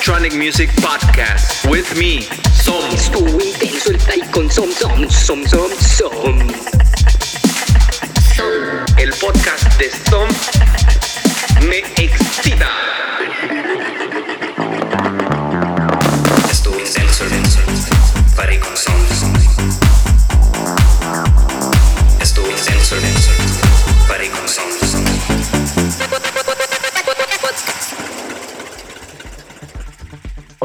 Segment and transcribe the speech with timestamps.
[0.00, 2.22] electronic music podcast with me,
[2.54, 2.80] Som.
[4.32, 6.38] Con Som Som Som Som Som.
[8.98, 10.28] El podcast de Som
[11.68, 12.70] me excita.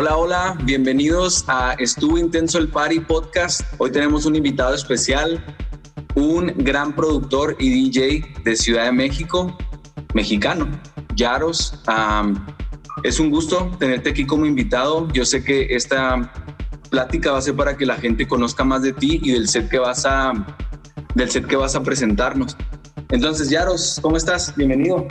[0.06, 3.62] Hola, hola, bienvenidos a Estuvo Intenso el Party Podcast.
[3.80, 5.44] Hoy tenemos un invitado especial,
[6.14, 9.58] un gran productor y DJ de Ciudad de México,
[10.14, 10.70] mexicano,
[11.16, 11.82] Yaros.
[13.02, 15.08] Es un gusto tenerte aquí como invitado.
[15.12, 16.32] Yo sé que esta
[16.92, 19.70] plática va a ser para que la gente conozca más de ti y del set
[19.70, 20.34] que vas a,
[21.16, 22.56] del set que vas a presentarnos.
[23.10, 24.56] Entonces, Yaros, ¿cómo estás?
[24.56, 25.08] Bienvenido.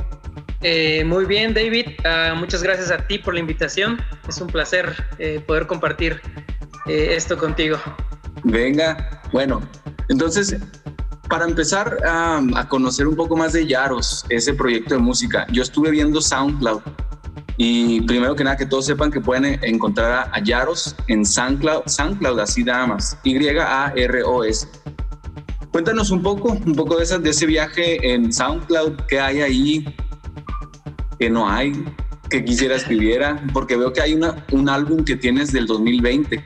[0.67, 1.89] Eh, muy bien, David.
[2.07, 3.98] Ah, muchas gracias a ti por la invitación.
[4.27, 6.23] Es un placer eh, poder compartir
[6.87, 7.77] eh, esto contigo.
[8.45, 9.61] Venga, bueno,
[10.09, 10.56] entonces,
[11.29, 15.91] para empezar a, conocer un poco más de Yaros, ese proyecto de música, yo estuve
[15.91, 16.81] viendo SoundCloud
[17.59, 22.41] y primero que nada que todos sepan que pueden encontrar a, Yaros en SoundCloud, SoundCloud
[22.41, 24.67] así nada más, Y-A-R-O-S.
[25.71, 29.95] Cuéntanos un poco, un poco de, de ese viaje en SoundCloud, qué hay ahí,
[31.19, 31.84] qué no hay,
[32.31, 36.45] que quisiera escribiera, porque veo que hay una, un álbum que tienes del 2020.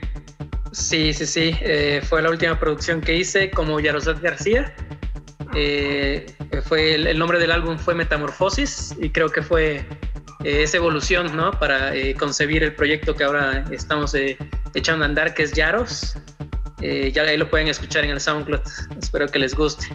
[0.73, 1.55] Sí, sí, sí.
[1.61, 4.75] eh, fue la última producción que hice como Yaroslav García.
[5.55, 6.27] Eh,
[6.65, 9.87] fue el, el nombre del álbum fue Metamorfosis y creo que fue
[10.45, 11.51] eh, esa evolución, ¿no?
[11.53, 14.37] Para eh, concebir el proyecto que ahora estamos eh,
[14.75, 16.17] echando a andar, que es Yaros.
[16.81, 18.61] Eh, ya ahí lo pueden escuchar en el SoundCloud.
[19.01, 19.87] Espero que les guste.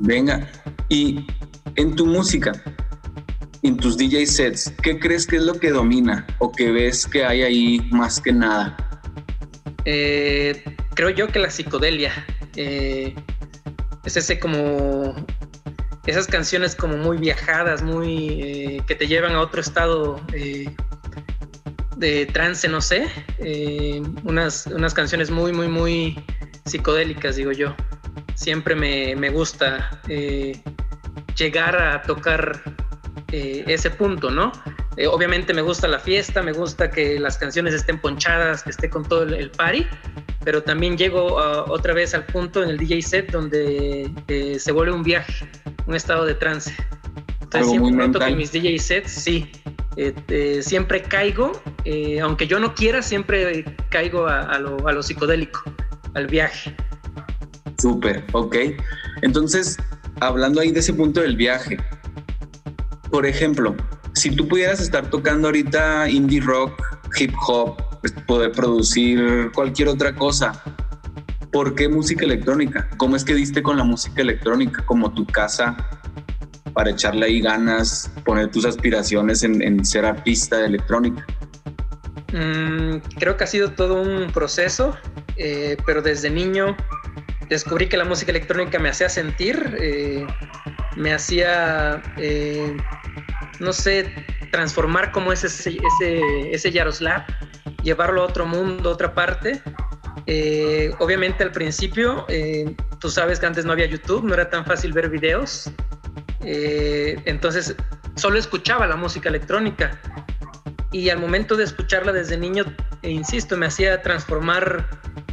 [0.00, 0.50] Venga,
[0.90, 1.26] y
[1.76, 2.52] en tu música,
[3.64, 7.24] en tus DJ sets, ¿qué crees que es lo que domina o que ves que
[7.24, 8.76] hay ahí más que nada?
[9.86, 10.62] Eh,
[10.94, 12.12] creo yo que la psicodelia
[12.56, 13.14] eh,
[14.04, 15.14] es ese como
[16.04, 20.20] esas canciones como muy viajadas, muy eh, que te llevan a otro estado
[21.96, 23.08] de trance, no sé,
[24.24, 26.22] unas, unas canciones muy, muy, muy
[26.66, 27.74] psicodélicas, digo yo.
[28.34, 30.02] Siempre me, me gusta
[31.34, 32.73] llegar a tocar
[33.34, 34.52] eh, ese punto, ¿no?
[34.96, 38.88] Eh, obviamente me gusta la fiesta, me gusta que las canciones estén ponchadas, que esté
[38.88, 39.84] con todo el, el party,
[40.44, 44.70] pero también llego ah, otra vez al punto en el DJ set donde eh, se
[44.70, 45.50] vuelve un viaje,
[45.88, 46.72] un estado de trance.
[47.42, 49.50] Entonces Algo siempre noto que mis DJ sets, sí,
[49.96, 51.60] eh, siempre caigo,
[52.22, 55.60] aunque yo no quiera, siempre caigo a, a lo, a lo psicodélico,
[56.14, 56.72] al viaje.
[57.78, 58.56] Súper, ok.
[59.22, 59.76] Entonces,
[60.20, 61.78] hablando ahí de ese punto del viaje,
[63.14, 63.76] por ejemplo,
[64.14, 66.82] si tú pudieras estar tocando ahorita indie rock,
[67.16, 70.60] hip hop, pues, poder producir cualquier otra cosa,
[71.52, 72.88] ¿por qué música electrónica?
[72.96, 75.76] ¿Cómo es que diste con la música electrónica como tu casa
[76.72, 81.24] para echarle ahí ganas, poner tus aspiraciones en, ser artista de electrónica?
[82.32, 84.96] Mm, creo que ha sido todo un proceso,
[85.36, 86.76] eh, pero desde niño
[87.48, 90.26] descubrí que la música electrónica me hacía sentir, eh,
[90.96, 92.76] me hacía, eh,
[93.60, 94.12] no sé,
[94.50, 96.20] transformar como ese, ese,
[96.52, 97.24] ese Yaroslav,
[97.82, 99.60] llevarlo a otro mundo, a otra parte.
[100.26, 104.64] Eh, obviamente al principio, eh, tú sabes que antes no había YouTube, no era tan
[104.64, 105.70] fácil ver videos,
[106.40, 107.74] eh, entonces
[108.14, 110.00] solo escuchaba la música electrónica
[110.92, 112.64] y al momento de escucharla desde niño,
[113.02, 114.88] eh, insisto, me hacía transformar,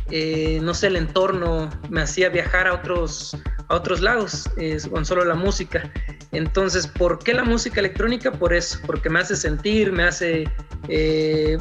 [0.09, 3.37] eh, no sé, el entorno, me hacía viajar a otros,
[3.67, 4.49] a otros lados
[4.89, 5.91] con solo la música.
[6.31, 8.31] Entonces, ¿por qué la música electrónica?
[8.31, 10.45] Por eso, porque me hace sentir, me hace
[10.87, 11.57] eh,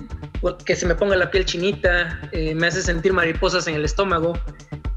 [0.64, 4.38] que se me ponga la piel chinita, eh, me hace sentir mariposas en el estómago.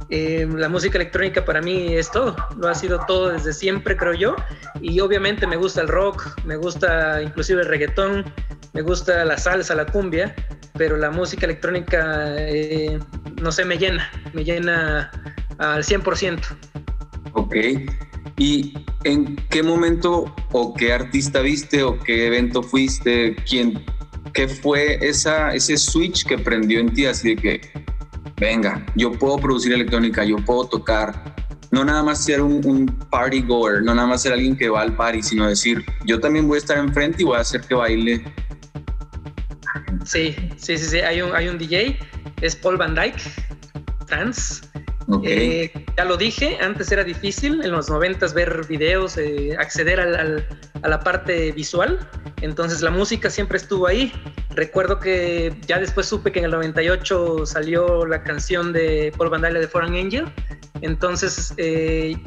[0.09, 4.13] Eh, la música electrónica para mí es todo, lo ha sido todo desde siempre, creo
[4.13, 4.35] yo.
[4.81, 8.25] Y obviamente me gusta el rock, me gusta inclusive el reggaetón,
[8.73, 10.35] me gusta la salsa, la cumbia,
[10.73, 13.00] pero la música electrónica, eh,
[13.41, 15.11] no sé, me llena, me llena
[15.57, 16.41] al 100%.
[17.33, 17.56] Ok.
[18.38, 18.73] ¿Y
[19.03, 23.35] en qué momento o qué artista viste o qué evento fuiste?
[23.47, 23.83] ¿Quién,
[24.33, 27.82] ¿Qué fue esa, ese switch que prendió en ti así de que,
[28.38, 31.33] venga, yo puedo producir electrónica, yo puedo tocar?
[31.71, 34.81] No nada más ser un, un party goer, no nada más ser alguien que va
[34.81, 37.74] al party, sino decir, yo también voy a estar enfrente y voy a hacer que
[37.74, 38.24] baile.
[40.06, 41.00] Sí, sí, sí, sí.
[41.00, 41.97] Hay un, hay un DJ,
[42.41, 43.21] es Paul Van Dyke,
[44.06, 44.69] trans.
[45.07, 45.24] Ok.
[45.25, 50.15] Eh, ya lo dije, antes era difícil en los noventas ver videos, eh, acceder al-
[50.15, 50.47] al-
[50.81, 52.07] a la parte visual.
[52.41, 54.13] Entonces la música siempre estuvo ahí,
[54.55, 59.41] recuerdo que ya después supe que en el 98 salió la canción de Paul Van
[59.41, 60.25] Dyke de Foreign Angel.
[60.81, 62.17] Entonces, eh,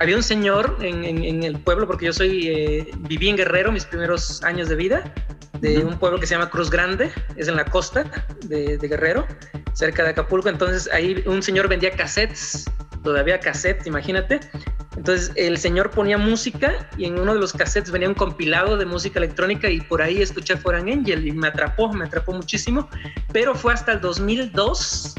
[0.00, 4.42] había un señor en, el pueblo, porque yo soy, eh, viví en Guerrero mis primeros
[4.42, 5.12] años de vida,
[5.60, 8.04] de un pueblo que se llama Cruz Grande, es en la costa
[8.46, 9.26] de, de Guerrero,
[9.74, 10.48] cerca de Acapulco.
[10.48, 12.64] Entonces ahí un señor vendía cassettes,
[13.02, 14.40] todavía cassettes, imagínate.
[14.96, 18.84] Entonces el señor ponía música y en uno de los cassettes venía un compilado de
[18.84, 22.88] música electrónica y por ahí escuché Foreign Angel y me atrapó, me atrapó muchísimo.
[23.32, 25.14] Pero fue hasta el 2002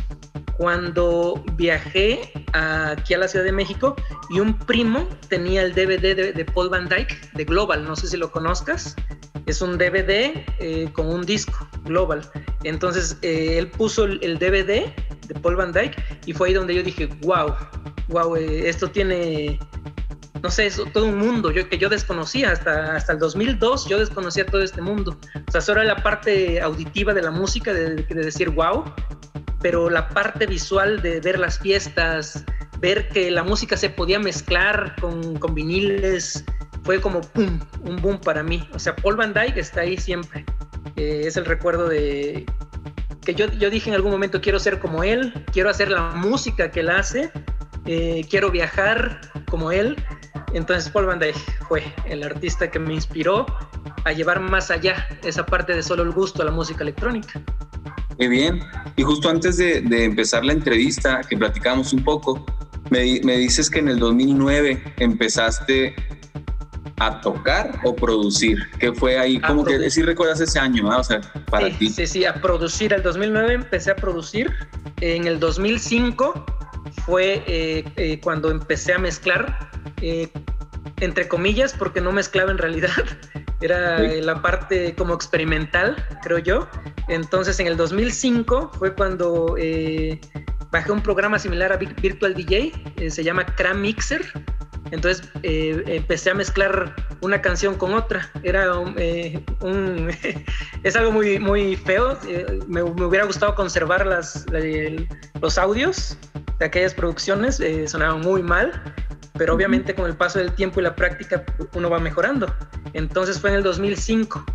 [0.57, 3.95] cuando viajé aquí a la Ciudad de México
[4.30, 8.18] y un primo tenía el DVD de, Paul Van Dyke de Global, no sé si
[8.18, 8.95] lo conozcas.
[9.45, 12.22] Es un DVD eh, con un disco Global.
[12.63, 14.94] Entonces eh, él puso el, DVD
[15.28, 15.95] de Paul Van Dyke
[16.25, 17.54] y fue ahí donde yo dije, wow,
[18.07, 19.60] wow, eh, esto tiene,
[20.42, 22.51] no sé, todo un mundo yo, que yo desconocía.
[22.51, 25.18] Hasta, hasta el 2002 yo desconocía todo este mundo.
[25.48, 28.86] O sea, solo la parte auditiva de la música, de, de decir, wow,
[29.63, 32.44] pero la parte visual de ver las fiestas,
[32.80, 36.44] ver que la música se podía mezclar con, con viniles,
[36.83, 38.68] fue como un boom para mí.
[38.74, 40.45] O sea, Paul Van Dyke está ahí siempre.
[40.95, 42.45] Eh, es el recuerdo de
[43.25, 46.71] que yo, yo dije en algún momento quiero ser como él, quiero hacer la música
[46.71, 47.31] que él hace,
[47.85, 49.95] eh, quiero viajar como él.
[50.53, 53.45] Entonces Paul Van Dyke fue el artista que me inspiró
[54.06, 57.41] a llevar más allá esa parte de solo el gusto a la música electrónica.
[58.18, 58.62] Muy bien.
[58.95, 62.45] Y justo antes de, empezar la entrevista, que platicamos un poco,
[62.89, 65.95] me, dices que en el 2009 empezaste
[67.00, 68.60] a tocar o producir?
[68.80, 69.40] ¿Qué fue ahí?
[69.40, 71.90] como que sí recuerdas ese año, o sea, para sí, ti.
[71.90, 72.94] Sí, sí, a producir.
[72.94, 74.51] El 2009 empecé a producir.
[75.01, 76.45] En el 2005
[77.06, 79.69] fue eh, eh, cuando empecé a mezclar,
[80.01, 80.30] eh,
[81.00, 82.92] entre comillas, porque no mezclaba en realidad.
[83.62, 86.68] Era la parte como experimental, creo yo.
[87.07, 90.19] Entonces en el 2005 fue cuando eh,
[90.72, 94.22] bajé un programa similar a Virtual DJ, eh, se llama Cram Mixer.
[94.94, 98.30] Entonces eh, empecé a mezclar una canción con otra.
[98.44, 98.95] Era un,
[100.84, 102.18] es algo muy, muy feo.
[102.68, 104.45] Me, hubiera gustado conservar las,
[105.42, 106.16] los audios
[106.60, 107.60] de aquellas producciones.
[107.88, 108.72] sonaban muy mal
[109.36, 111.44] pero obviamente con el paso del tiempo y la práctica
[111.74, 112.45] uno va mejorando.
[112.94, 114.45] Entonces fue en el 2005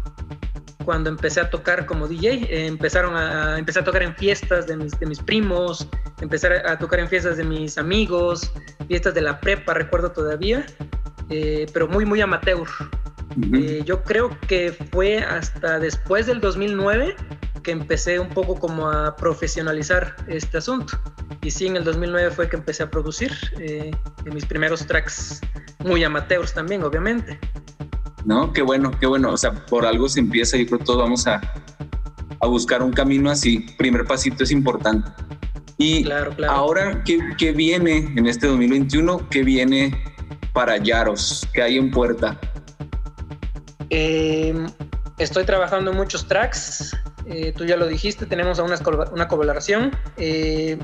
[0.88, 4.75] cuando empecé a tocar como DJ, eh, empezaron a, empecé a tocar en fiestas de
[4.75, 5.87] mis, de mis primos,
[6.23, 8.50] empecé a tocar en fiestas de mis amigos,
[8.87, 10.64] fiestas de la prepa, recuerdo todavía,
[11.29, 12.67] eh, pero muy, muy amateur.
[13.52, 17.14] Eh, yo creo que fue hasta después del 2009
[17.62, 20.99] que empecé un poco como a profesionalizar este asunto.
[21.43, 23.31] Y sí, en el 2009 fue que empecé a producir
[24.25, 25.43] mis primeros tracks
[25.81, 27.38] muy amateurs también, obviamente.
[28.28, 28.52] ¿No?
[28.52, 29.32] Qué bueno, qué bueno.
[29.32, 31.40] O sea, por algo se empieza y por todos vamos a,
[32.40, 33.60] a buscar un camino así.
[33.78, 35.10] Primer pasito es importante.
[35.78, 36.52] Y claro, claro.
[36.52, 39.30] ahora, ¿qué, ¿qué, viene en este 2021?
[39.30, 39.98] ¿Qué viene
[40.52, 41.48] para Yaros?
[41.54, 42.38] ¿Qué hay en puerta?
[43.88, 44.54] Eh,
[45.16, 46.94] estoy trabajando en muchos tracks.
[47.25, 48.76] Eh, tú ya lo dijiste, tenemos una,
[49.10, 49.92] una colaboración.
[50.19, 50.78] Eh,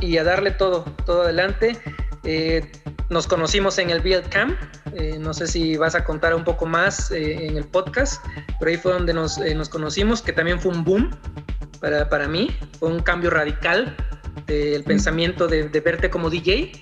[0.00, 1.78] y a darle todo, todo adelante.
[3.10, 4.58] Nos conocimos en el Build Camp
[4.96, 8.24] eh, no sé si vas a contar un poco más eh, en el podcast,
[8.60, 11.10] pero ahí fue donde nos, eh, nos conocimos, que también fue un boom
[11.80, 13.96] para, para mí, fue un cambio radical
[14.46, 16.72] del pensamiento de, de, verte como DJ.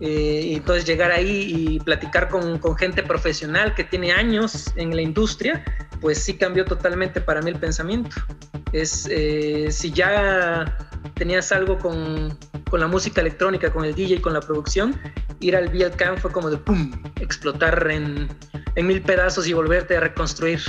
[0.00, 5.02] y entonces llegar ahí y platicar con, con, gente profesional que tiene años en la
[5.02, 5.64] industria,
[6.02, 8.14] pues sí cambió totalmente para mí el pensamiento.
[8.72, 9.08] Es,
[9.70, 10.76] si ya
[11.14, 12.36] tenías algo con,
[12.68, 14.98] con la música electrónica, con el DJ, con la producción,
[15.40, 16.90] ir al Camp fue como de pum,
[17.20, 18.28] explotar en,
[18.74, 20.60] en, mil pedazos y volverte a reconstruir.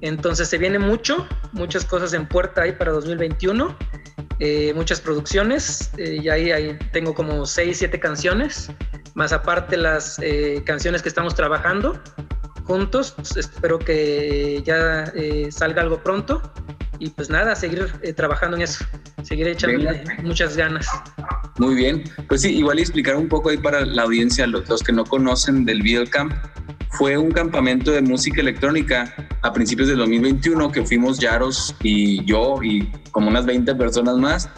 [0.00, 3.76] Entonces se viene mucho, muchas cosas en puerta ahí para 2021,
[4.38, 8.70] eh, muchas producciones, eh, y ahí, ahí, tengo como 6, 7 canciones,
[9.14, 12.00] más aparte las eh, canciones que estamos trabajando
[12.66, 15.12] juntos, espero que ya
[15.50, 16.42] salga algo pronto.
[16.98, 18.84] Y pues nada, seguir trabajando en eso,
[19.22, 19.90] seguir echando
[20.22, 20.88] muchas ganas.
[21.58, 24.92] Muy bien, pues sí, igual explicar un poco ahí para la audiencia, los, los que
[24.92, 26.32] no conocen del Video Camp,
[26.96, 32.62] fue un campamento de música electrónica a principios del 2021 que fuimos Yaros y yo
[32.62, 34.48] y como unas 20 personas más,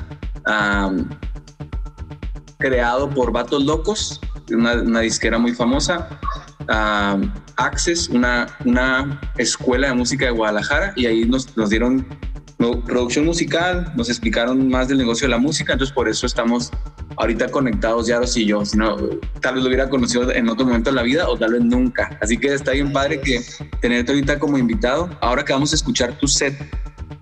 [2.58, 6.08] creado por Vatos Locos, una, disquera muy famosa,
[7.56, 12.06] Access, una, una escuela de música de Guadalajara, y ahí nos, nos dieron
[12.86, 16.72] producción musical, nos explicaron más del negocio de la música, entonces por eso estamos
[17.16, 18.96] ahorita conectados Yaros y yo, sino
[19.40, 22.16] tal vez lo hubiera conocido en otro momento de la vida o tal vez nunca.
[22.20, 23.40] Así que está bien padre que
[23.80, 25.08] tenerte ahorita como invitado.
[25.20, 26.54] Ahora que vamos a escuchar tu set,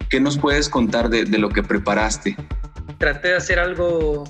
[0.09, 2.37] ¿qué nos puedes contar de, lo que preparaste?
[2.99, 4.25] Traté de hacer algo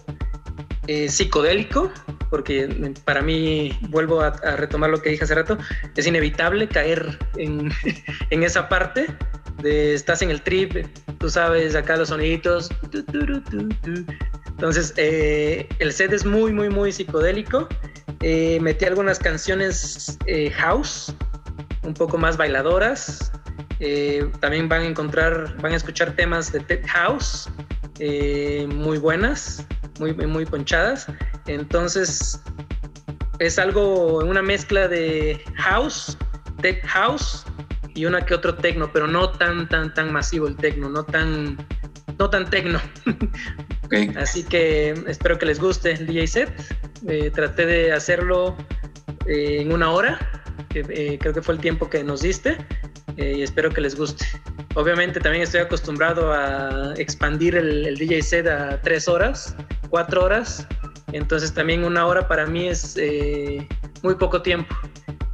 [0.86, 1.92] eh, psicodélico,
[2.30, 5.58] porque para mí, vuelvo a, retomar lo que dije hace rato,
[5.94, 7.72] es inevitable caer en,
[8.30, 9.06] en esa parte
[9.62, 10.86] de estás en el trip,
[11.18, 12.68] tú sabes, acá los soniditos.
[14.48, 17.68] Entonces, eh, el set es muy, muy, muy psicodélico.
[18.20, 21.14] Eh, metí algunas canciones eh, house,
[21.82, 23.32] un poco más bailadoras.
[24.40, 27.48] también van a encontrar, van a escuchar temas de tech house
[27.98, 29.66] muy buenas,
[29.98, 31.06] muy, muy ponchadas.
[31.46, 32.40] Entonces,
[33.38, 36.16] es algo, una mezcla de house,
[36.60, 37.44] tech house
[37.94, 41.56] y una que otro tecno, pero no tan, tan, tan masivo el tecno, no tan,
[42.18, 42.80] no tan tecno.
[44.16, 46.76] Así que espero que les guste el DJ set.
[47.08, 48.56] Eh, traté de hacerlo
[49.26, 50.18] eh, en una hora,
[50.68, 52.56] que eh, creo que fue el tiempo que nos diste,
[53.16, 54.26] y espero que les guste.
[54.76, 59.56] Obviamente también estoy acostumbrado a expandir el, el DJ set a tres horas,
[59.90, 60.66] cuatro horas,
[61.12, 62.96] entonces también una hora para mí es
[64.02, 64.74] muy poco tiempo.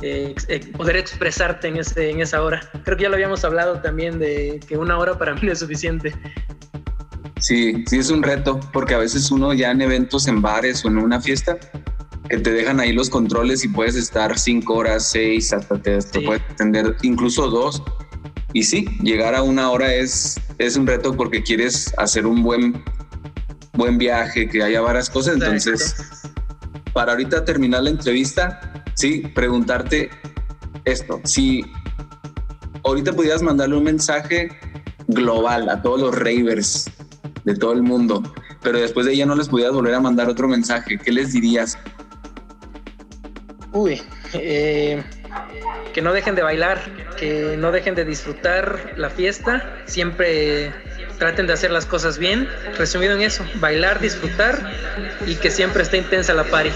[0.04, 0.34] Eh,
[0.76, 2.60] poder expresarte en, ese, en esa hora.
[2.84, 5.60] Creo que ya lo habíamos hablado también de que una hora para mí no es
[5.60, 6.12] suficiente.
[7.38, 10.88] Sí, sí es un reto, porque a veces uno ya en eventos, en bares o
[10.88, 11.56] en una fiesta,
[12.28, 16.42] que te dejan ahí los controles y puedes estar cinco horas, seis, hasta te, puedes
[16.42, 17.82] extender incluso dos.
[18.52, 22.82] Y sí, llegar a una hora es, es un reto porque quieres hacer un buen,
[23.72, 25.34] buen viaje, que haya varias cosas.
[25.34, 25.96] Entonces,
[26.92, 30.10] para ahorita terminar la entrevista, sí, preguntarte
[30.84, 31.64] esto, si
[32.84, 34.50] ahorita pudieras mandarle un mensaje
[35.08, 36.90] global a todos los ravers
[37.44, 38.22] de todo el mundo,
[38.62, 41.78] pero después de ella no les pudieras volver a mandar otro mensaje, ¿qué les dirías?
[43.72, 44.02] Uy,
[44.34, 45.02] eh,
[45.92, 46.80] que no dejen de bailar,
[47.22, 50.72] que no dejen de disfrutar la fiesta, siempre
[51.20, 52.48] traten de hacer las cosas bien.
[52.76, 54.58] Resumido en eso, bailar, disfrutar
[55.24, 56.72] y que siempre esté intensa la party.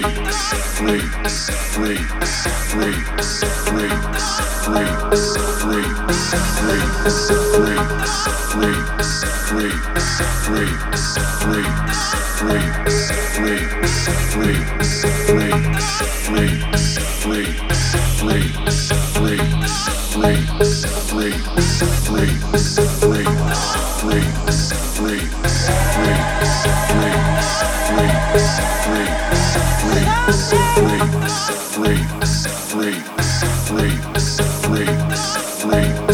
[0.00, 0.32] free
[29.82, 30.04] free,
[31.74, 32.04] free, free,
[32.68, 33.00] free,
[33.66, 33.96] free,
[35.60, 36.11] free, free.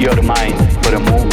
[0.00, 1.25] your mind for a moment.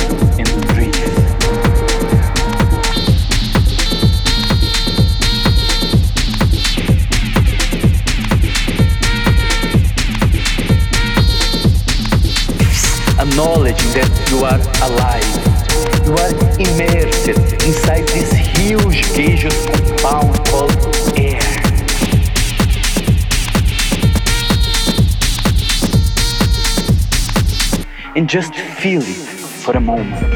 [28.34, 29.28] Just feel it
[29.64, 30.34] for a moment.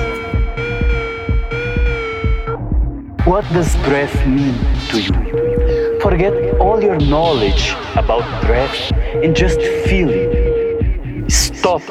[3.26, 4.54] What does breath mean
[4.89, 6.00] to you?
[6.00, 8.91] Forget all your knowledge about breath
[9.24, 11.32] and just feel it.
[11.32, 11.82] Stop